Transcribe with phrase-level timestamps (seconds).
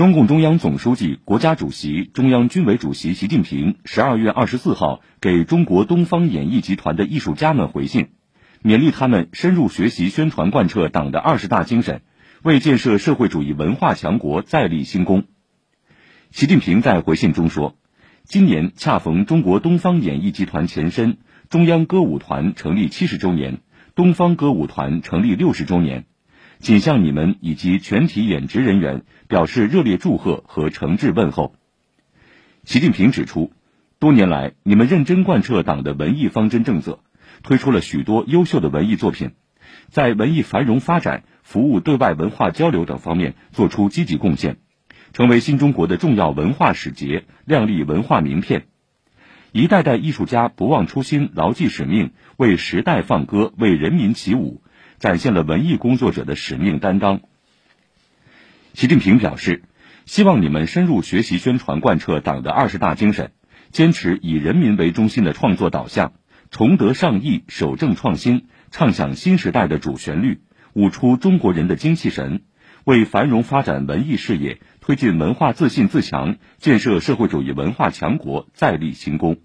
[0.00, 8.08] 中共中央总书记、国家主席、中央军委主席习近平十二月二十四号给中国东方演艺集团的艺术家们回信，
[8.62, 12.00] 勉励他们深入学习、宣传、贯彻党的二十大精神，
[12.42, 15.24] 为建设社会主义文化强国再立新功。
[16.30, 17.76] 习近平在回信中说
[18.24, 21.18] ：“今年恰逢中国东方演艺集团前身
[21.50, 23.58] 中央歌舞团成立七十周年，
[23.94, 26.06] 东方歌舞团成立六十周年。”
[26.60, 31.54] 仅向你们以及全体演职人员表示热烈祝贺和诚挚问候。
[32.64, 33.50] 习近平指出，
[33.98, 37.00] 多年来你们认真贯彻党的文艺方针政策，
[37.42, 39.30] 推出了许多优秀的文艺作品，
[39.88, 44.58] 在文艺繁荣发展、服务对外文化交流等方面做出积极贡献，
[45.14, 48.66] 成为新中国的重要文化使节，亮丽文化名片。
[49.52, 54.62] 一代代艺术家不忘初心，牢记使命，为时代放歌，为人民起舞。
[55.00, 57.22] 展现了文艺工作者的使命担当。
[58.74, 59.62] 习近平表示，
[60.04, 63.32] 希望你们深入学习、宣传、贯彻党的二十大精神，
[63.72, 66.12] 坚持以人民为中心的创作导向，
[66.50, 70.42] 崇德尚义、守正创新，唱响新时代的主旋律，
[70.74, 72.42] 舞出中国人的精气神，
[72.84, 79.38] 为繁荣发展文艺事业、推进文化自信自强、建设社会主义文化强国再立新功。